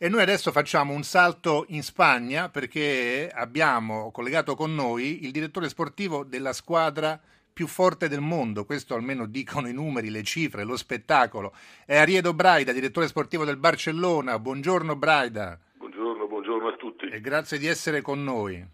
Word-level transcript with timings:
E 0.00 0.08
noi 0.08 0.22
adesso 0.22 0.52
facciamo 0.52 0.92
un 0.92 1.02
salto 1.02 1.64
in 1.70 1.82
Spagna 1.82 2.48
perché 2.48 3.28
abbiamo 3.34 4.12
collegato 4.12 4.54
con 4.54 4.72
noi 4.72 5.24
il 5.24 5.32
direttore 5.32 5.68
sportivo 5.68 6.22
della 6.22 6.52
squadra 6.52 7.20
più 7.52 7.66
forte 7.66 8.08
del 8.08 8.20
mondo, 8.20 8.64
questo 8.64 8.94
almeno 8.94 9.26
dicono 9.26 9.66
i 9.66 9.72
numeri, 9.72 10.10
le 10.10 10.22
cifre, 10.22 10.62
lo 10.62 10.76
spettacolo. 10.76 11.52
È 11.84 11.96
Ariedo 11.96 12.32
Braida, 12.32 12.70
direttore 12.70 13.08
sportivo 13.08 13.44
del 13.44 13.56
Barcellona. 13.56 14.38
Buongiorno 14.38 14.94
Braida. 14.94 15.58
Buongiorno, 15.74 16.28
buongiorno 16.28 16.68
a 16.68 16.76
tutti. 16.76 17.06
E 17.06 17.20
grazie 17.20 17.58
di 17.58 17.66
essere 17.66 18.00
con 18.00 18.22
noi. 18.22 18.64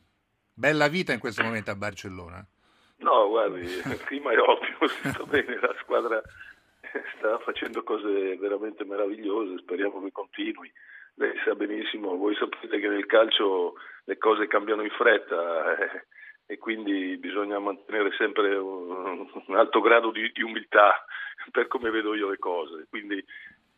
Bella 0.53 0.89
vita 0.89 1.15
in 1.15 1.21
questo 1.21 1.43
momento 1.43 1.71
a 1.71 1.75
Barcellona. 1.75 2.47
No, 2.99 3.29
guardi, 3.29 3.67
clima 4.05 4.31
è 4.31 4.39
ottimo, 4.39 4.87
sta 4.89 5.25
bene, 5.25 5.59
la 5.59 5.75
squadra 5.81 6.21
sta 7.17 7.39
facendo 7.39 7.83
cose 7.83 8.37
veramente 8.37 8.85
meravigliose, 8.85 9.57
speriamo 9.61 10.03
che 10.03 10.13
continui. 10.13 10.71
Lei 11.17 11.33
sa 11.45 11.55
benissimo, 11.55 12.17
voi 12.17 12.35
sapete 12.35 12.79
che 12.79 12.89
nel 12.89 13.07
calcio 13.07 13.75
le 14.05 14.19
cose 14.19 14.47
cambiano 14.47 14.83
in 14.83 14.91
fretta. 14.91 15.77
Eh 15.79 16.07
e 16.47 16.59
quindi 16.59 17.17
bisogna 17.17 17.59
mantenere 17.59 18.13
sempre 18.19 18.55
un, 18.57 19.27
un 19.47 19.57
alto 19.57 19.81
grado 19.81 20.11
di, 20.11 20.31
di, 20.33 20.43
umiltà 20.43 21.05
per 21.51 21.69
come 21.69 21.91
vedo 21.91 22.15
io 22.15 22.29
le 22.29 22.39
cose. 22.39 22.87
Quindi 22.89 23.25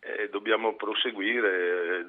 eh, 0.00 0.28
dobbiamo 0.30 0.74
proseguire. 0.74 2.00
Eh, 2.00 2.04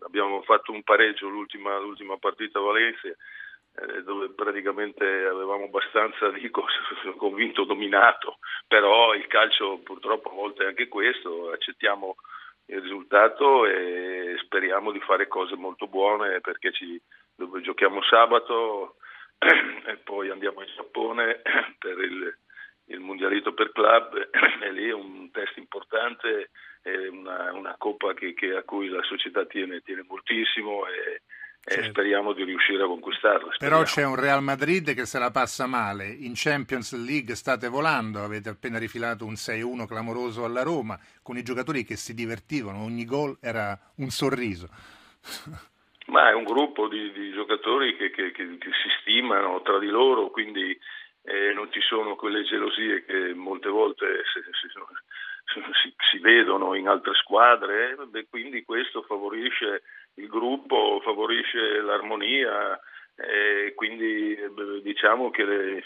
abbiamo 0.00 0.42
fatto 0.42 0.72
un 0.72 0.82
pareggio 0.82 1.28
l'ultima, 1.28 1.78
l'ultima 1.78 2.16
partita 2.18 2.58
a 2.58 2.62
Valencia 2.62 3.08
eh, 3.08 4.02
dove 4.02 4.30
praticamente 4.30 5.04
avevamo 5.04 5.64
abbastanza, 5.64 6.30
dico, 6.30 6.64
sono 7.02 7.14
convinto, 7.14 7.64
dominato, 7.64 8.38
però 8.66 9.14
il 9.14 9.26
calcio 9.28 9.78
purtroppo 9.78 10.30
a 10.30 10.34
volte 10.34 10.64
è 10.64 10.66
anche 10.66 10.88
questo, 10.88 11.50
accettiamo 11.50 12.16
il 12.72 12.80
risultato 12.80 13.66
e 13.66 14.36
speriamo 14.42 14.92
di 14.92 15.00
fare 15.00 15.28
cose 15.28 15.56
molto 15.56 15.86
buone 15.86 16.40
perché 16.40 16.72
ci, 16.72 17.00
giochiamo 17.62 18.02
sabato 18.02 18.96
e 19.38 19.96
poi 19.98 20.30
andiamo 20.30 20.62
in 20.62 20.68
Giappone 20.74 21.42
per 21.78 21.98
il, 21.98 22.34
il 22.86 23.00
mondialito 23.00 23.52
per 23.52 23.72
club 23.72 24.30
e 24.62 24.72
lì 24.72 24.88
è 24.88 24.94
un 24.94 25.30
test 25.30 25.56
importante, 25.58 26.50
è 26.80 27.08
una, 27.08 27.52
una 27.52 27.74
coppa 27.76 28.14
che, 28.14 28.32
che 28.32 28.54
a 28.54 28.62
cui 28.62 28.88
la 28.88 29.02
società 29.02 29.44
tiene, 29.44 29.80
tiene 29.80 30.04
moltissimo 30.08 30.86
e 30.86 31.22
certo. 31.64 31.90
speriamo 31.90 32.32
di 32.32 32.44
riuscire 32.44 32.82
a 32.82 32.86
conquistarla. 32.86 33.52
Speriamo. 33.52 33.82
Però 33.82 33.82
c'è 33.82 34.04
un 34.04 34.16
Real 34.16 34.42
Madrid 34.42 34.94
che 34.94 35.06
se 35.06 35.18
la 35.18 35.30
passa 35.30 35.66
male, 35.66 36.08
in 36.08 36.32
Champions 36.34 36.94
League 36.94 37.34
state 37.34 37.68
volando, 37.68 38.22
avete 38.22 38.48
appena 38.48 38.78
rifilato 38.78 39.24
un 39.24 39.34
6-1 39.34 39.86
clamoroso 39.86 40.44
alla 40.44 40.62
Roma, 40.62 40.98
con 41.22 41.36
i 41.36 41.42
giocatori 41.42 41.84
che 41.84 41.96
si 41.96 42.14
divertivano, 42.14 42.82
ogni 42.82 43.04
gol 43.04 43.36
era 43.40 43.78
un 43.96 44.08
sorriso. 44.10 44.68
Ma 46.06 46.30
è 46.30 46.34
un 46.34 46.44
gruppo 46.44 46.88
di, 46.88 47.12
di 47.12 47.30
giocatori 47.32 47.96
che, 47.96 48.10
che, 48.10 48.32
che, 48.32 48.58
che, 48.58 48.70
si 48.82 48.88
stimano 49.00 49.62
tra 49.62 49.78
di 49.78 49.86
loro, 49.86 50.30
quindi 50.30 50.76
eh, 51.22 51.52
non 51.54 51.70
ci 51.70 51.80
sono 51.80 52.16
quelle 52.16 52.42
gelosie 52.42 53.04
che 53.04 53.32
molte 53.34 53.68
volte 53.68 54.22
si, 54.32 54.40
si, 54.60 54.68
si, 55.52 55.94
si 56.10 56.18
vedono 56.18 56.74
in 56.74 56.88
altre 56.88 57.14
squadre, 57.14 57.96
e 58.12 58.26
quindi 58.28 58.64
questo 58.64 59.02
favorisce 59.02 59.82
il 60.14 60.28
gruppo, 60.28 61.00
favorisce 61.02 61.80
l'armonia 61.80 62.78
e 63.16 63.72
quindi 63.74 64.36
diciamo 64.82 65.30
che 65.30 65.44
le, 65.44 65.84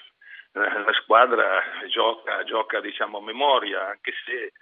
la 0.53 0.93
squadra 1.03 1.63
gioca, 1.89 2.43
gioca 2.45 2.81
diciamo, 2.81 3.19
a 3.19 3.23
memoria, 3.23 3.89
anche 3.89 4.13
se 4.25 4.53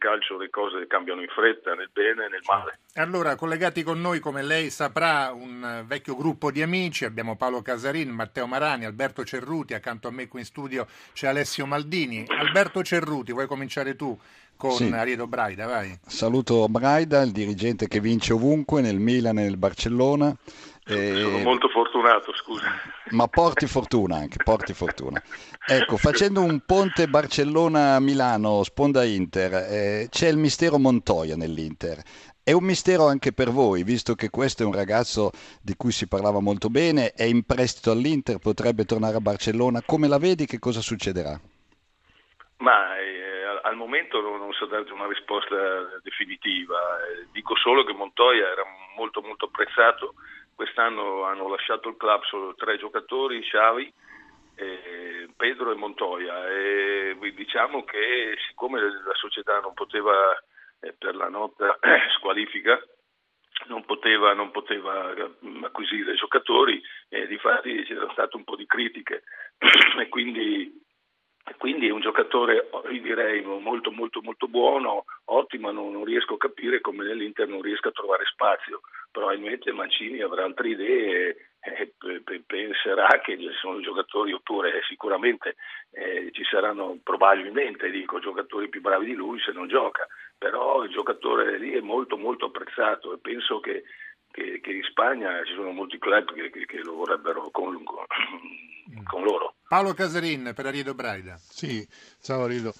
calcio 0.00 0.38
le 0.38 0.48
cose 0.48 0.86
cambiano 0.86 1.20
in 1.20 1.28
fretta, 1.28 1.74
nel 1.74 1.90
bene 1.92 2.24
e 2.24 2.28
nel 2.30 2.40
male. 2.46 2.78
Allora, 2.94 3.36
collegati 3.36 3.82
con 3.82 4.00
noi, 4.00 4.18
come 4.18 4.42
lei 4.42 4.70
saprà, 4.70 5.30
un 5.32 5.84
vecchio 5.86 6.16
gruppo 6.16 6.50
di 6.50 6.62
amici, 6.62 7.04
abbiamo 7.04 7.36
Paolo 7.36 7.60
Casarin, 7.60 8.08
Matteo 8.08 8.46
Marani, 8.46 8.86
Alberto 8.86 9.24
Cerruti, 9.24 9.74
accanto 9.74 10.08
a 10.08 10.10
me 10.10 10.26
qui 10.26 10.40
in 10.40 10.46
studio 10.46 10.86
c'è 11.12 11.28
Alessio 11.28 11.66
Maldini. 11.66 12.24
Alberto 12.28 12.82
Cerruti, 12.82 13.32
vuoi 13.32 13.46
cominciare 13.46 13.94
tu? 13.94 14.18
con 14.60 14.72
sì. 14.72 14.84
Ariedo 14.92 15.26
Braida, 15.26 15.66
vai. 15.66 15.98
Saluto 16.06 16.68
Braida, 16.68 17.22
il 17.22 17.32
dirigente 17.32 17.88
che 17.88 17.98
vince 17.98 18.34
ovunque 18.34 18.82
nel 18.82 18.98
Milan 18.98 19.38
e 19.38 19.44
nel 19.44 19.56
Barcellona. 19.56 20.36
Sono 20.84 21.38
molto 21.38 21.68
fortunato, 21.68 22.34
scusa. 22.34 22.66
Ma 23.10 23.28
porti 23.28 23.66
fortuna 23.66 24.16
anche, 24.16 24.42
porti 24.42 24.72
fortuna. 24.72 25.22
Ecco, 25.66 25.96
facendo 25.96 26.40
un 26.40 26.60
ponte 26.66 27.06
Barcellona-Milano, 27.06 28.62
sponda 28.64 29.04
Inter, 29.04 29.54
eh, 29.54 30.08
c'è 30.10 30.28
il 30.28 30.36
mistero 30.36 30.78
Montoya 30.78 31.36
nell'Inter. 31.36 32.02
È 32.42 32.52
un 32.52 32.64
mistero 32.64 33.06
anche 33.06 33.32
per 33.32 33.50
voi, 33.50 33.84
visto 33.84 34.14
che 34.14 34.30
questo 34.30 34.62
è 34.62 34.66
un 34.66 34.72
ragazzo 34.72 35.30
di 35.62 35.74
cui 35.76 35.92
si 35.92 36.08
parlava 36.08 36.40
molto 36.40 36.68
bene, 36.68 37.12
è 37.12 37.24
in 37.24 37.44
prestito 37.44 37.92
all'Inter, 37.92 38.38
potrebbe 38.38 38.84
tornare 38.84 39.16
a 39.16 39.20
Barcellona. 39.20 39.82
Come 39.86 40.08
la 40.08 40.18
vedi? 40.18 40.46
Che 40.46 40.58
cosa 40.58 40.80
succederà? 40.80 41.38
Ma 42.56 42.98
eh, 42.98 43.40
al 43.62 43.76
momento 43.76 44.20
non, 44.20 44.38
non 44.38 44.52
so 44.52 44.66
darti 44.66 44.90
una 44.90 45.06
risposta 45.06 45.54
definitiva. 46.02 46.76
Eh, 47.06 47.28
dico 47.32 47.54
solo 47.56 47.84
che 47.84 47.92
Montoya 47.92 48.50
era 48.50 48.64
molto 48.96 49.20
molto 49.22 49.46
apprezzato 49.46 50.14
Quest'anno 50.60 51.24
hanno 51.24 51.48
lasciato 51.48 51.88
il 51.88 51.96
club 51.96 52.22
solo 52.24 52.54
tre 52.54 52.76
giocatori, 52.76 53.40
Xavi, 53.40 53.90
eh, 54.56 55.26
Pedro 55.34 55.72
e 55.72 55.74
Montoya. 55.74 56.50
E 56.50 57.16
diciamo 57.34 57.82
che 57.84 58.36
siccome 58.46 58.78
la 58.78 59.14
società 59.14 59.58
non 59.60 59.72
poteva 59.72 60.12
eh, 60.80 60.92
per 60.92 61.16
la 61.16 61.30
nota 61.30 61.78
squalifica 62.18 62.78
non 63.68 63.86
poteva, 63.86 64.34
non 64.34 64.50
poteva, 64.50 65.14
acquisire 65.62 66.14
giocatori 66.14 66.82
e 67.08 67.26
di 67.26 67.38
fatti 67.38 67.82
c'erano 67.84 68.12
state 68.12 68.36
un 68.36 68.44
po' 68.44 68.56
di 68.56 68.66
critiche 68.66 69.22
e 69.98 70.08
quindi 70.10 70.79
quindi 71.58 71.88
è 71.88 71.90
un 71.90 72.00
giocatore, 72.00 72.68
direi, 72.90 73.42
molto 73.42 73.90
molto 73.90 74.20
molto 74.22 74.46
buono, 74.46 75.04
ottimo, 75.26 75.70
non, 75.70 75.92
non, 75.92 76.04
riesco 76.04 76.34
a 76.34 76.38
capire 76.38 76.80
come 76.80 77.04
nell'Inter 77.04 77.48
non 77.48 77.62
riesca 77.62 77.88
a 77.88 77.92
trovare 77.92 78.24
spazio. 78.26 78.80
Probabilmente 79.10 79.72
Mancini 79.72 80.20
avrà 80.20 80.44
altre 80.44 80.68
idee 80.68 81.36
e 81.60 81.92
penserà 82.46 83.20
che 83.20 83.36
ci 83.38 83.50
sono 83.60 83.80
giocatori, 83.80 84.32
oppure 84.32 84.80
sicuramente 84.88 85.56
eh, 85.90 86.30
ci 86.32 86.44
saranno 86.44 86.98
probabilmente 87.02 87.90
dico, 87.90 88.20
giocatori 88.20 88.68
più 88.68 88.80
bravi 88.80 89.06
di 89.06 89.14
lui 89.14 89.40
se 89.40 89.52
non 89.52 89.68
gioca. 89.68 90.06
Però 90.38 90.82
il 90.84 90.90
giocatore 90.90 91.58
lì 91.58 91.72
è 91.72 91.80
molto 91.80 92.16
molto 92.16 92.46
apprezzato 92.46 93.12
e 93.12 93.18
penso 93.18 93.60
che 93.60 93.84
che, 94.32 94.60
che, 94.60 94.70
in 94.70 94.82
Spagna 94.84 95.42
ci 95.44 95.54
sono 95.54 95.72
molti 95.72 95.98
club 95.98 96.32
che, 96.32 96.50
che, 96.50 96.64
che 96.64 96.78
lo 96.78 96.94
vorrebbero 96.94 97.50
con, 97.50 97.82
con, 97.82 98.04
con, 99.04 99.22
loro. 99.24 99.56
Paolo 99.70 99.94
Casarin 99.94 100.50
per 100.52 100.66
Ariedo 100.66 100.94
Braida. 100.94 101.38
Sì, 101.40 101.86
ciao 102.20 102.42
Ariedo. 102.42 102.74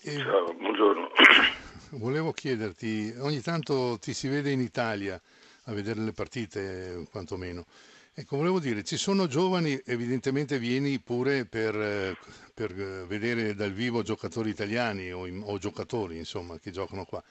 E... 0.00 0.16
Ciao, 0.16 0.54
buongiorno. 0.54 1.10
Volevo 2.00 2.32
chiederti, 2.32 3.14
ogni 3.18 3.42
tanto 3.42 3.98
ti 4.00 4.14
si 4.14 4.28
vede 4.28 4.50
in 4.50 4.60
Italia 4.60 5.20
a 5.64 5.72
vedere 5.74 6.00
le 6.00 6.12
partite, 6.12 7.06
quantomeno. 7.10 7.66
Ecco, 8.14 8.38
volevo 8.38 8.58
dire, 8.58 8.84
ci 8.84 8.96
sono 8.96 9.26
giovani, 9.26 9.78
evidentemente 9.84 10.58
vieni 10.58 10.98
pure 10.98 11.44
per, 11.44 12.16
per 12.54 12.72
vedere 12.72 13.54
dal 13.54 13.72
vivo 13.72 14.02
giocatori 14.02 14.48
italiani 14.48 15.12
o, 15.12 15.28
o 15.28 15.58
giocatori, 15.58 16.16
insomma, 16.16 16.58
che 16.58 16.70
giocano 16.70 17.04
qua. 17.04 17.22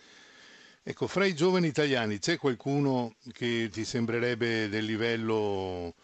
Ecco, 0.83 1.07
fra 1.07 1.25
i 1.25 1.33
giovani 1.33 1.65
italiani 1.65 2.19
c'è 2.19 2.37
qualcuno 2.37 3.15
che 3.31 3.69
ti 3.71 3.85
sembrerebbe 3.85 4.69
del 4.69 4.85
livello 4.85 5.95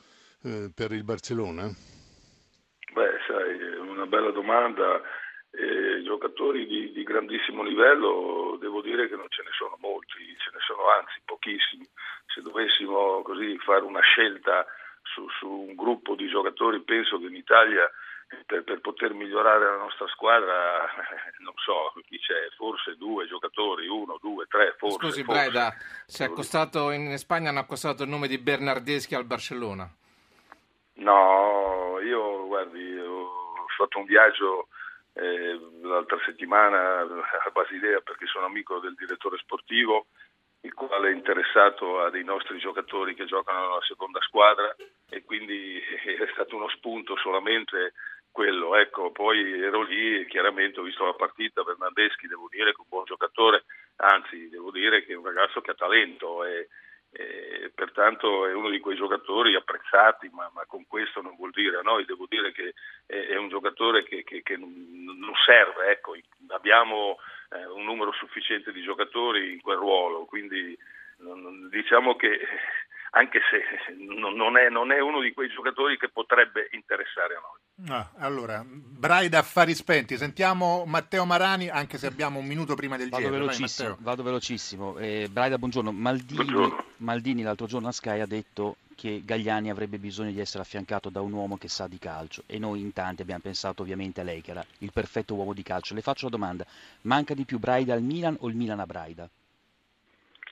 eh, 0.42 0.72
per 0.74 0.92
il 0.92 1.04
Barcellona? 1.04 1.72
Beh, 2.94 3.20
sai, 3.28 3.58
è 3.58 3.78
una 3.78 3.99
bella 4.10 4.32
domanda. 4.32 5.02
Eh, 5.52 6.04
giocatori 6.04 6.68
di, 6.68 6.92
di, 6.92 7.02
grandissimo 7.02 7.64
livello 7.64 8.56
devo 8.60 8.82
dire 8.82 9.10
che 9.10 9.16
non 9.16 9.26
ce 9.30 9.42
ne 9.42 9.50
sono 9.58 9.78
molti, 9.80 10.22
ce 10.38 10.52
ne 10.54 10.60
sono 10.62 10.90
anzi 10.90 11.22
pochissimi. 11.26 11.88
Se 12.28 12.42
dovessimo 12.42 13.24
così 13.24 13.58
fare 13.58 13.82
una 13.82 14.02
scelta 14.02 14.66
su, 15.02 15.28
su 15.40 15.50
un 15.50 15.74
gruppo 15.74 16.14
di 16.14 16.28
giocatori, 16.28 16.82
penso 16.82 17.18
che 17.18 17.26
in 17.26 17.36
Italia 17.36 17.90
per, 18.46 18.64
per, 18.64 18.80
poter 18.82 19.14
migliorare 19.14 19.66
la 19.66 19.78
nostra 19.78 20.08
squadra, 20.08 20.86
non 21.42 21.54
so 21.58 21.94
chi 22.06 22.20
c'è, 22.20 22.50
forse 22.56 22.96
due 22.96 23.28
giocatori, 23.28 23.88
uno, 23.88 24.20
due, 24.22 24.46
tre, 24.48 24.76
forse. 24.78 24.98
Scusi 24.98 25.24
forse. 25.24 25.42
Breda, 25.42 25.74
si 26.06 26.22
è 26.22 26.26
accostato 26.26 26.92
in 26.92 27.18
Spagna 27.18 27.50
hanno 27.50 27.60
accostato 27.60 28.04
il 28.04 28.10
nome 28.10 28.28
di 28.28 28.38
Bernardeschi 28.38 29.16
al 29.16 29.26
Barcellona? 29.26 29.90
No, 30.94 32.00
io 32.04 32.46
guardi, 32.48 33.00
ho 33.00 33.39
fatto 33.84 34.00
un 34.00 34.06
viaggio 34.06 34.68
eh, 35.14 35.60
l'altra 35.82 36.20
settimana 36.26 37.00
a 37.46 37.50
Basilea 37.52 38.02
perché 38.02 38.26
sono 38.26 38.46
amico 38.46 38.80
del 38.80 38.96
direttore 38.96 39.38
sportivo 39.38 40.08
il 40.62 40.74
quale 40.74 41.10
è 41.10 41.14
interessato 41.14 42.02
a 42.02 42.10
dei 42.10 42.24
nostri 42.24 42.60
giocatori 42.60 43.16
che 43.16 43.26
giocano 43.26 43.60
nella 43.62 43.82
seconda 43.88 44.20
squadra 44.22 44.76
e 45.10 45.24
quindi 45.24 45.80
è 46.04 46.28
stato 46.34 46.56
uno 46.56 46.70
spunto 46.70 47.16
solamente 47.18 47.94
quello, 48.32 48.76
ecco, 48.76 49.12
poi 49.12 49.60
ero 49.60 49.82
lì 49.82 50.20
e 50.20 50.28
chiaramente 50.28 50.80
ho 50.80 50.84
visto 50.84 51.04
la 51.04 51.14
partita, 51.14 51.64
Bernardeschi 51.64 52.28
devo 52.28 52.48
dire 52.50 52.72
che 52.72 52.78
è 52.78 52.82
un 52.82 52.86
buon 52.88 53.06
giocatore, 53.06 53.64
anzi 53.98 54.50
devo 54.50 54.70
dire 54.70 55.04
che 55.04 55.14
è 55.14 55.16
un 55.16 55.26
ragazzo 55.26 55.62
che 55.62 55.72
ha 55.72 55.76
talento 55.76 56.46
e, 56.46 56.68
e 57.20 57.72
pertanto 57.76 58.48
è 58.48 58.54
uno 58.54 58.70
di 58.70 58.80
quei 58.80 58.96
giocatori 58.96 59.54
apprezzati, 59.54 60.30
ma, 60.32 60.50
ma, 60.54 60.64
con 60.66 60.88
questo 60.88 61.22
non 61.22 61.36
vuol 61.36 61.52
dire 61.52 61.78
a 61.78 61.82
noi, 61.82 62.06
devo 62.06 62.26
dire 62.30 62.54
che 62.54 62.74
è, 63.06 63.28
è 63.28 63.36
un 63.36 63.50
giocatore 63.50 64.04
che, 64.04 64.24
che, 64.24 64.42
che 64.42 64.56
non 64.56 65.34
serve, 65.46 65.92
ecco, 65.92 66.16
abbiamo 66.48 67.18
eh, 67.52 67.66
un 67.66 67.84
numero 67.84 68.14
sufficiente 68.14 68.72
di 68.72 68.82
giocatori 68.82 69.52
in 69.52 69.60
quel 69.60 69.78
ruolo, 69.78 70.24
quindi 70.24 70.78
non, 71.18 71.68
diciamo 71.70 72.16
che 72.16 72.40
anche 73.12 73.40
se 73.50 73.94
non 73.96 74.58
è, 74.58 74.70
non 74.70 74.92
è, 74.92 75.00
uno 75.00 75.22
di 75.22 75.34
quei 75.34 75.50
giocatori 75.50 75.98
che 75.98 76.10
potrebbe 76.10 76.70
interessare 76.72 77.36
a 77.36 77.40
noi. 77.40 77.92
Ah, 77.92 78.12
allora, 78.18 78.64
Braida 78.66 79.40
affari 79.40 79.74
spenti, 79.74 80.18
sentiamo 80.18 80.84
Matteo 80.86 81.26
Marani, 81.26 81.70
anche 81.70 81.98
se 81.98 82.08
abbiamo 82.08 82.40
un 82.40 82.46
minuto 82.46 82.76
prima 82.76 82.98
del 82.98 83.10
vado 83.10 83.24
giro. 83.24 83.38
Velocissimo, 83.38 83.98
vado 84.00 84.24
velocissimo. 84.24 84.98
Eh, 84.98 85.28
Braida, 85.32 85.58
buongiorno. 85.58 85.92
Maldini, 85.92 86.44
buongiorno. 86.44 86.84
Maldini 86.98 87.42
l'altro 87.42 87.66
giorno 87.66 87.88
a 87.88 87.92
Sky 87.92 88.20
ha 88.20 88.28
detto 88.28 88.78
che 88.96 89.22
Gagliani 89.24 89.70
avrebbe 89.70 89.98
bisogno 89.98 90.32
di 90.32 90.42
essere 90.42 90.62
affiancato 90.62 91.10
da 91.10 91.22
un 91.22 91.32
uomo 91.32 91.58
che 91.58 91.70
sa 91.70 91.88
di 91.88 91.98
calcio 91.98 92.44
e 92.46 92.60
noi 92.60 92.82
in 92.82 92.92
tanti 92.92 93.22
abbiamo 93.22 93.40
pensato 93.40 93.82
ovviamente 93.82 94.20
a 94.20 94.26
lei 94.26 94.42
che 94.42 94.52
era 94.52 94.66
il 94.80 94.92
perfetto 94.92 95.36
uomo 95.36 95.54
di 95.54 95.64
calcio. 95.64 95.94
Le 95.94 96.02
faccio 96.02 96.26
la 96.26 96.32
domanda, 96.32 96.66
manca 97.04 97.34
di 97.34 97.46
più 97.46 97.60
Braida 97.60 97.94
al 97.94 98.02
Milan 98.02 98.36
o 98.42 98.50
il 98.50 98.56
Milan 98.56 98.82
a 98.82 98.86
Braida? 98.86 99.30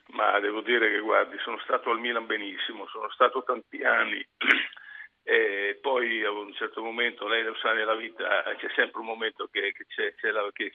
Ma 0.09 0.39
devo 0.39 0.61
dire 0.61 0.89
che 0.89 0.99
guardi, 0.99 1.37
sono 1.39 1.59
stato 1.59 1.89
al 1.89 1.99
Milan 1.99 2.25
benissimo, 2.25 2.87
sono 2.87 3.09
stato 3.09 3.43
tanti 3.43 3.83
anni 3.83 4.25
e 5.23 5.77
poi 5.81 6.23
a 6.23 6.31
un 6.31 6.53
certo 6.53 6.81
momento, 6.81 7.27
lei 7.27 7.43
lo 7.43 7.55
sa 7.55 7.73
nella 7.73 7.95
vita, 7.95 8.43
c'è 8.57 8.69
sempre 8.75 9.01
un 9.01 9.05
momento 9.05 9.47
che, 9.51 9.73
che, 9.73 9.85
c'è, 9.85 10.15
c'è 10.15 10.31
la, 10.31 10.49
che, 10.53 10.71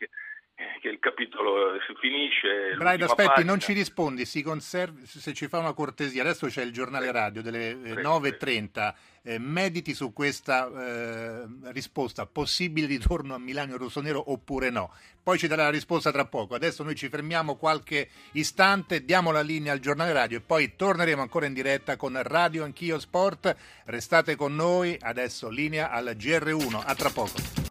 che 0.82 0.88
il 0.88 0.98
capitolo 0.98 1.78
si 1.86 1.94
finisce. 2.00 2.74
Braida, 2.76 3.04
aspetti, 3.04 3.28
pagina. 3.28 3.50
non 3.50 3.60
ci 3.60 3.72
rispondi, 3.72 4.24
si 4.24 4.42
conservi, 4.42 5.06
se 5.06 5.32
ci 5.32 5.46
fa 5.46 5.58
una 5.58 5.72
cortesia. 5.72 6.22
Adesso 6.22 6.48
c'è 6.48 6.62
il 6.62 6.72
giornale 6.72 7.10
radio 7.12 7.40
delle 7.40 7.74
9.30. 7.74 8.94
Eh, 9.24 9.38
mediti 9.38 9.94
su 9.94 10.12
questa 10.12 10.66
eh, 10.66 11.46
risposta, 11.66 12.26
possibile 12.26 12.88
ritorno 12.88 13.34
a 13.34 13.38
Milano 13.38 13.76
Rossonero 13.76 14.32
oppure 14.32 14.70
no? 14.70 14.92
Poi 15.22 15.38
ci 15.38 15.46
darà 15.46 15.62
la 15.62 15.70
risposta 15.70 16.10
tra 16.10 16.24
poco. 16.24 16.56
Adesso 16.56 16.82
noi 16.82 16.96
ci 16.96 17.08
fermiamo 17.08 17.54
qualche 17.54 18.08
istante, 18.32 19.04
diamo 19.04 19.30
la 19.30 19.42
linea 19.42 19.72
al 19.72 19.78
giornale 19.78 20.12
radio 20.12 20.38
e 20.38 20.40
poi 20.40 20.74
torneremo 20.74 21.22
ancora 21.22 21.46
in 21.46 21.52
diretta 21.52 21.96
con 21.96 22.20
Radio 22.20 22.64
Anch'io 22.64 22.98
Sport. 22.98 23.54
Restate 23.84 24.34
con 24.34 24.56
noi, 24.56 24.96
adesso 25.00 25.48
linea 25.48 25.92
al 25.92 26.16
GR1. 26.18 26.82
A 26.84 26.94
tra 26.96 27.10
poco. 27.10 27.61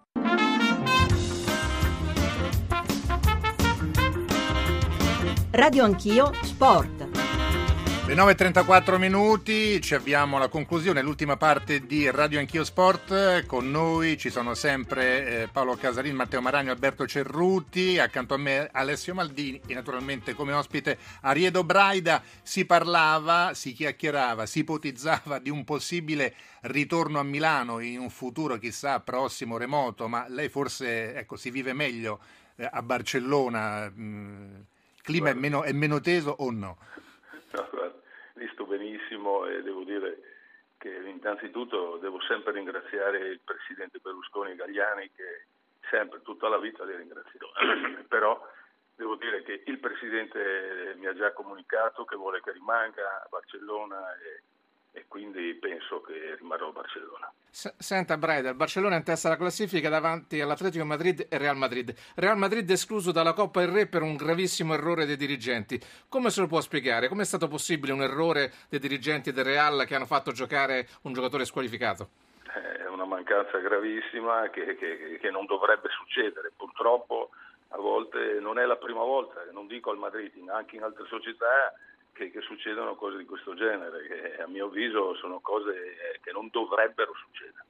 Radio 5.54 5.84
Anch'io 5.84 6.32
Sport. 6.44 7.10
Le 8.08 8.16
9.34 8.16 8.98
minuti, 8.98 9.82
ci 9.82 9.96
avviamo 9.96 10.38
alla 10.38 10.48
conclusione, 10.48 11.02
l'ultima 11.02 11.36
parte 11.36 11.86
di 11.86 12.10
Radio 12.10 12.40
Anch'io 12.40 12.64
Sport. 12.64 13.46
Con 13.48 13.70
noi 13.70 14.18
ci 14.18 14.30
sono 14.30 14.54
sempre 14.54 15.42
eh, 15.42 15.48
Paolo 15.52 15.76
Casarin, 15.76 16.16
Matteo 16.16 16.40
Maragno, 16.40 16.72
Alberto 16.72 17.06
Cerruti, 17.06 18.00
accanto 18.00 18.36
a 18.36 18.38
me 18.38 18.70
Alessio 18.72 19.14
Maldini 19.14 19.60
e 19.68 19.74
naturalmente 19.74 20.34
come 20.36 20.54
ospite 20.54 20.98
Ariedo 21.20 21.66
Braida. 21.66 22.24
Si 22.42 22.64
parlava, 22.64 23.54
si 23.54 23.74
chiacchierava, 23.74 24.46
si 24.46 24.60
ipotizzava 24.60 25.38
di 25.40 25.50
un 25.50 25.66
possibile 25.66 26.34
ritorno 26.62 27.20
a 27.20 27.24
Milano 27.24 27.80
in 27.80 28.00
un 28.00 28.10
futuro 28.10 28.58
chissà 28.58 29.02
prossimo, 29.02 29.58
remoto, 29.58 30.08
ma 30.08 30.26
lei 30.30 30.48
forse 30.48 31.14
ecco, 31.14 31.36
si 31.36 31.52
vive 31.52 31.74
meglio 31.74 32.22
eh, 32.56 32.70
a 32.72 32.82
Barcellona. 32.82 33.90
Mh, 33.90 34.66
il 35.02 35.08
clima 35.08 35.30
è 35.30 35.34
meno, 35.34 35.64
è 35.64 35.72
meno, 35.72 36.00
teso 36.00 36.30
o 36.30 36.52
no? 36.52 36.78
no 37.52 37.68
guarda, 37.72 38.00
lì 38.34 38.48
sto 38.54 38.66
benissimo 38.66 39.46
e 39.48 39.64
devo 39.64 39.84
dire 39.84 40.20
che 40.78 40.90
innanzitutto 40.90 41.98
devo 41.98 42.22
sempre 42.22 42.54
ringraziare 42.54 43.18
il 43.30 43.40
presidente 43.44 44.00
Berlusconi 44.00 44.56
Gagliani 44.56 45.10
che 45.16 45.46
sempre, 45.90 46.22
tutta 46.22 46.48
la 46.48 46.60
vita 46.60 46.84
li 46.86 46.96
ringrazio. 46.96 47.50
Però 48.08 48.48
devo 48.96 49.16
dire 49.16 49.42
che 49.42 49.64
il 49.66 49.80
presidente 49.80 50.96
mi 50.98 51.08
ha 51.08 51.16
già 51.16 51.34
comunicato 51.34 52.06
che 52.06 52.16
vuole 52.16 52.42
che 52.42 52.52
rimanga 52.52 53.24
a 53.24 53.28
Barcellona 53.30 54.14
e 54.18 54.42
e 54.92 55.06
quindi 55.08 55.54
penso 55.56 56.02
che 56.02 56.36
rimarrò 56.38 56.70
a 56.70 56.72
Barcellona. 56.72 57.32
Senta 57.50 58.18
Braida, 58.18 58.50
il 58.50 58.56
Barcellona 58.56 58.96
è 58.96 58.98
in 59.00 59.04
testa 59.04 59.28
alla 59.28 59.38
classifica 59.38 59.90
davanti 59.90 60.40
all'Atletico 60.40 60.86
Madrid 60.86 61.28
e 61.30 61.38
Real 61.38 61.58
Madrid. 61.58 61.94
Real 62.16 62.38
Madrid 62.38 62.70
escluso 62.70 63.12
dalla 63.12 63.34
Coppa 63.34 63.60
del 63.60 63.70
Re 63.70 63.88
per 63.88 64.02
un 64.02 64.16
gravissimo 64.16 64.74
errore 64.74 65.06
dei 65.06 65.18
dirigenti. 65.18 65.80
Come 66.08 66.30
se 66.30 66.42
lo 66.42 66.48
può 66.48 66.62
spiegare? 66.62 67.10
Come 67.10 67.24
è 67.24 67.26
stato 67.26 67.48
possibile 67.48 67.94
un 67.94 68.02
errore 68.02 68.52
dei 68.70 68.80
dirigenti 68.80 69.34
del 69.34 69.46
Real 69.46 69.86
che 69.86 69.96
hanno 69.96 70.06
fatto 70.06 70.32
giocare 70.32 70.88
un 71.04 71.14
giocatore 71.14 71.46
squalificato? 71.46 72.10
È 72.44 72.88
una 72.88 73.06
mancanza 73.06 73.58
gravissima 73.58 74.50
che, 74.50 74.76
che, 74.78 75.18
che 75.20 75.30
non 75.30 75.46
dovrebbe 75.46 75.90
succedere. 75.90 76.52
Purtroppo 76.56 77.32
a 77.70 77.78
volte 77.78 78.40
non 78.40 78.60
è 78.60 78.66
la 78.66 78.78
prima 78.78 79.04
volta, 79.04 79.44
non 79.52 79.68
dico 79.68 79.92
al 79.92 79.98
Madrid, 79.98 80.32
anche 80.50 80.76
in 80.76 80.84
altre 80.84 81.06
società 81.08 81.74
che, 82.14 82.32
che, 82.32 82.42
succedono 82.42 82.96
cose 82.96 83.18
di 83.18 83.26
questo 83.26 83.54
genere, 83.54 84.08
che 84.08 84.42
a 84.42 84.48
mio 84.48 84.68
avviso 84.68 85.16
sono 85.16 85.40
cose 85.40 85.72
eh, 85.72 86.20
che 86.22 86.32
non 86.32 86.50
dovrebbero 86.52 87.14
succedere. 87.16 87.66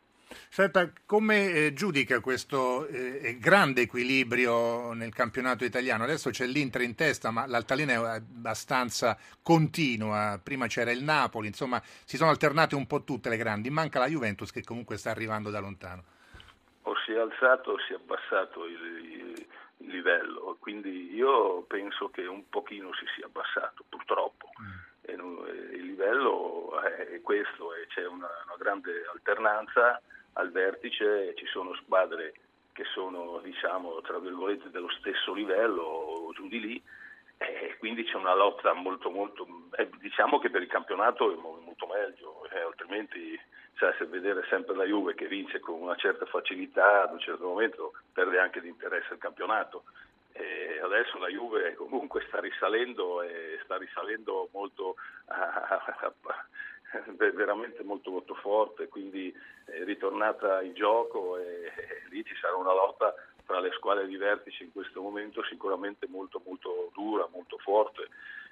Senta, 0.49 0.91
come 1.05 1.51
eh, 1.51 1.73
giudica 1.73 2.19
questo 2.19 2.85
eh, 2.87 3.37
grande 3.39 3.81
equilibrio 3.81 4.93
nel 4.93 5.13
campionato 5.13 5.65
italiano? 5.65 6.03
Adesso 6.03 6.29
c'è 6.29 6.45
l'Inter 6.45 6.81
in 6.81 6.95
testa, 6.95 7.31
ma 7.31 7.45
l'altalena 7.45 7.93
è 7.93 7.95
abbastanza 7.95 9.17
continua. 9.41 10.39
Prima 10.41 10.67
c'era 10.67 10.91
il 10.91 11.03
Napoli, 11.03 11.47
insomma, 11.47 11.81
si 12.05 12.17
sono 12.17 12.29
alternate 12.29 12.75
un 12.75 12.87
po' 12.87 13.03
tutte 13.03 13.29
le 13.29 13.37
grandi. 13.37 13.69
Manca 13.69 13.99
la 13.99 14.07
Juventus 14.07 14.51
che 14.51 14.63
comunque 14.63 14.97
sta 14.97 15.09
arrivando 15.09 15.49
da 15.49 15.59
lontano. 15.59 16.03
Si 17.05 17.11
è 17.11 17.17
alzato 17.17 17.71
o 17.71 17.79
si 17.79 17.93
è 17.93 17.95
abbassato 17.95 18.65
il, 18.65 18.79
il, 18.81 19.47
livello, 19.87 20.57
quindi 20.59 21.13
io 21.15 21.63
penso 21.63 22.09
che 22.09 22.27
un 22.27 22.47
pochino 22.49 22.93
si 22.93 23.05
sia 23.15 23.25
abbassato, 23.25 23.83
purtroppo. 23.89 24.49
Mm. 24.61 24.91
E, 25.01 25.13
il 25.75 25.85
livello 25.85 26.79
è 26.81 27.19
questo 27.21 27.73
e 27.73 27.87
c'è 27.87 28.05
una, 28.05 28.29
una 28.45 28.55
grande 28.57 29.05
alternanza 29.11 29.99
al 30.33 30.51
vertice, 30.51 31.33
ci 31.35 31.45
sono 31.47 31.73
squadre 31.75 32.33
che 32.73 32.85
sono 32.93 33.39
diciamo 33.43 33.99
tra 34.01 34.19
virgolette 34.19 34.69
dello 34.69 34.89
stesso 34.99 35.33
livello 35.33 35.81
o 35.81 36.31
giù 36.33 36.47
di 36.47 36.59
lì 36.59 36.83
e 37.41 37.75
quindi 37.79 38.03
c'è 38.03 38.15
una 38.15 38.35
lotta 38.35 38.73
molto 38.73 39.09
molto 39.09 39.47
eh, 39.77 39.89
diciamo 39.99 40.39
che 40.39 40.49
per 40.49 40.61
il 40.61 40.67
campionato 40.67 41.31
è 41.31 41.35
molto 41.35 41.87
meglio 41.87 42.47
eh, 42.51 42.59
altrimenti 42.59 43.39
cioè, 43.81 43.95
se 43.97 44.05
vedere 44.05 44.45
sempre 44.47 44.75
la 44.75 44.83
Juve 44.83 45.15
che 45.15 45.25
vince 45.25 45.59
con 45.59 45.81
una 45.81 45.95
certa 45.95 46.27
facilità 46.27 47.01
ad 47.01 47.13
un 47.13 47.19
certo 47.19 47.45
momento 47.45 47.93
perde 48.13 48.37
anche 48.37 48.61
di 48.61 48.67
interesse 48.67 49.13
il 49.13 49.19
campionato. 49.19 49.85
E 50.33 50.79
adesso 50.83 51.17
la 51.17 51.29
Juve 51.29 51.73
comunque 51.73 52.23
sta 52.27 52.39
risalendo 52.39 53.23
e 53.23 53.59
sta 53.63 53.77
risalendo 53.77 54.49
molto 54.51 54.97
veramente 57.33 57.81
molto 57.83 58.11
molto 58.11 58.35
forte 58.35 58.87
quindi 58.87 59.33
è 59.65 59.83
ritornata 59.83 60.61
in 60.61 60.73
gioco 60.73 61.37
e, 61.37 61.71
e 61.75 62.03
lì 62.09 62.23
ci 62.23 62.35
sarà 62.35 62.55
una 62.55 62.73
lotta 62.73 63.15
tra 63.51 63.59
le 63.59 63.71
squadre 63.73 64.07
di 64.07 64.15
vertice 64.15 64.63
in 64.63 64.71
questo 64.71 65.01
momento 65.01 65.43
sicuramente 65.43 66.07
molto 66.07 66.41
molto 66.45 66.89
dura, 66.93 67.27
molto 67.33 67.57
forte 67.57 68.07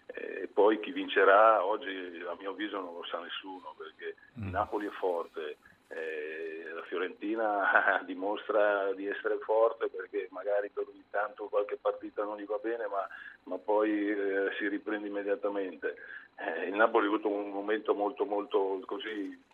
e 0.08 0.50
poi 0.52 0.78
chi 0.82 0.92
vincerà 0.92 1.64
oggi 1.64 2.22
a 2.28 2.36
mio 2.38 2.52
avviso 2.52 2.82
non 2.82 2.96
lo 2.96 3.06
sa 3.06 3.20
nessuno 3.20 3.74
perché 3.78 4.16
mm. 4.38 4.50
Napoli 4.50 4.88
è 4.88 4.92
forte, 4.92 5.56
eh, 5.88 6.70
la 6.74 6.82
Fiorentina 6.82 8.02
dimostra 8.04 8.92
di 8.92 9.08
essere 9.08 9.38
forte 9.38 9.88
perché 9.88 10.28
magari 10.32 10.70
per 10.70 10.86
ogni 10.90 11.06
tanto 11.10 11.46
qualche 11.46 11.78
partita 11.78 12.26
non 12.26 12.38
gli 12.38 12.46
va 12.46 12.58
bene 12.62 12.88
ma, 12.88 13.08
ma 13.44 13.58
poi 13.58 14.10
eh, 14.10 14.52
si 14.58 14.68
riprende 14.68 15.08
immediatamente. 15.08 15.96
Eh, 16.36 16.68
il 16.68 16.76
Napoli 16.76 17.06
ha 17.06 17.10
avuto 17.10 17.30
un 17.30 17.52
momento 17.52 17.94
molto 17.94 18.26
molto 18.26 18.82
così 18.86 19.48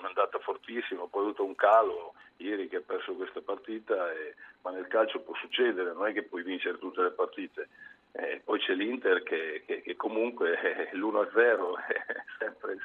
andata 0.00 0.38
fortissimo, 0.38 1.08
poi 1.08 1.20
ha 1.20 1.24
avuto 1.24 1.44
un 1.44 1.54
calo 1.56 2.14
ieri 2.38 2.68
che 2.68 2.76
ha 2.76 2.82
perso 2.84 3.14
questa 3.14 3.40
partita, 3.40 4.12
e, 4.12 4.34
ma 4.62 4.70
nel 4.70 4.88
calcio 4.88 5.20
può 5.20 5.34
succedere, 5.36 5.92
non 5.92 6.06
è 6.06 6.12
che 6.12 6.22
puoi 6.22 6.42
vincere 6.42 6.78
tutte 6.78 7.02
le 7.02 7.10
partite. 7.10 7.68
Eh, 8.12 8.40
poi 8.42 8.58
c'è 8.58 8.74
l'Inter 8.74 9.22
che, 9.22 9.62
che, 9.66 9.82
che 9.82 9.96
comunque 9.96 10.54
è 10.54 10.90
l'1-0, 10.94 11.74
è 11.86 12.04
sempre 12.38 12.78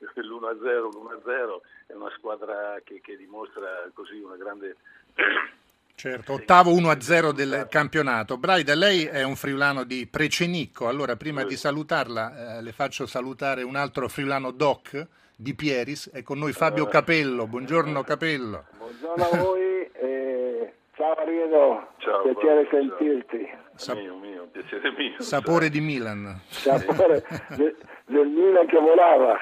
l'1-0, 0.00 0.90
l'1-0, 0.90 1.60
è 1.86 1.92
una 1.92 2.10
squadra 2.16 2.80
che, 2.84 3.00
che 3.00 3.16
dimostra 3.16 3.88
così 3.92 4.18
una 4.18 4.36
grande... 4.36 4.76
Certo, 5.96 6.32
ottavo 6.32 6.72
1-0 6.72 7.30
del 7.30 7.68
campionato. 7.70 8.36
Braida, 8.36 8.74
lei 8.74 9.04
è 9.04 9.22
un 9.22 9.36
friulano 9.36 9.84
di 9.84 10.08
Precenicco, 10.08 10.88
allora 10.88 11.14
prima 11.14 11.44
di 11.44 11.56
salutarla 11.56 12.56
eh, 12.58 12.62
le 12.62 12.72
faccio 12.72 13.06
salutare 13.06 13.62
un 13.62 13.76
altro 13.76 14.08
friulano 14.08 14.50
doc 14.50 15.06
di 15.36 15.54
Pieris, 15.54 16.10
è 16.12 16.22
con 16.22 16.38
noi 16.38 16.52
Fabio 16.52 16.86
Capello. 16.86 17.46
Buongiorno 17.46 18.02
Capello. 18.02 18.64
Buongiorno 18.78 19.24
a 19.24 19.36
voi, 19.36 19.90
e 19.92 20.72
ciao 20.96 21.14
Buongiorno, 21.24 21.88
Ciao, 21.98 22.22
piacere 22.22 22.66
ciao. 22.70 22.80
sentirti. 22.80 23.48
Sa- 23.74 23.94
Mio, 23.94 24.16
mio, 24.16 24.48
piacere 24.52 24.90
mio. 24.96 25.14
sapore 25.20 25.68
di 25.68 25.80
Milan. 25.80 26.40
Sapore 26.48 27.24
de- 27.56 27.74
del 28.06 28.26
Milan 28.28 28.66
che 28.66 28.78
volava. 28.78 29.36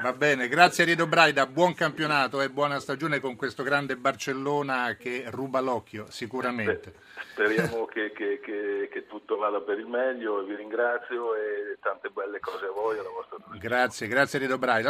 Va 0.00 0.12
bene, 0.12 0.48
grazie 0.48 0.84
Riedo 0.84 1.06
Braida, 1.06 1.46
buon 1.46 1.74
campionato 1.74 2.40
e 2.40 2.50
buona 2.50 2.78
stagione 2.78 3.20
con 3.20 3.36
questo 3.36 3.62
grande 3.62 3.96
Barcellona 3.96 4.94
che 4.98 5.24
ruba 5.28 5.60
l'occhio, 5.60 6.06
sicuramente. 6.08 6.94
Speriamo 7.32 7.86
che, 7.86 8.12
che- 8.12 8.38
che- 8.40 8.88
che 8.92 9.06
tutto 9.06 9.36
vada 9.36 9.60
per 9.60 9.78
il 9.78 9.86
meglio, 9.86 10.42
vi 10.44 10.54
ringrazio 10.54 11.34
e 11.34 11.78
tante 11.80 12.10
belle 12.10 12.38
cose 12.40 12.66
a 12.66 12.70
voi 12.70 12.96
e 12.96 13.00
alla 13.00 13.08
vostra 13.08 13.36
Grazie, 13.58 14.06
grazie 14.06 14.38
Riedo 14.38 14.58
Braida. 14.58 14.86